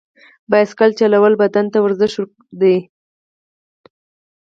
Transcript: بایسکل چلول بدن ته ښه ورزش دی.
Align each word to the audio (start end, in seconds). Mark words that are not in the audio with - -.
بایسکل 0.49 0.91
چلول 0.99 1.33
بدن 1.41 1.65
ته 1.71 1.77
ښه 1.79 1.83
ورزش 1.85 2.13
دی. 2.61 2.75